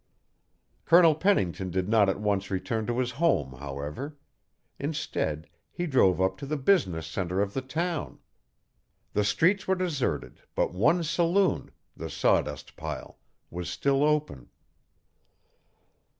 Colonel 0.83 1.13
Pennington 1.13 1.69
did 1.69 1.87
not 1.87 2.09
at 2.09 2.19
once 2.19 2.49
return 2.49 2.87
to 2.87 2.97
his 2.97 3.11
home, 3.11 3.51
however. 3.59 4.17
Instead, 4.79 5.47
he 5.71 5.85
drove 5.85 6.19
up 6.19 6.37
to 6.39 6.47
the 6.47 6.57
business 6.57 7.05
centre 7.05 7.39
of 7.39 7.53
the 7.53 7.61
town. 7.61 8.17
The 9.13 9.23
streets 9.23 9.67
were 9.67 9.75
deserted, 9.75 10.41
but 10.55 10.73
one 10.73 11.03
saloon 11.03 11.69
the 11.95 12.09
Sawdust 12.09 12.75
Pile 12.75 13.19
was 13.51 13.69
still 13.69 14.03
open. 14.03 14.49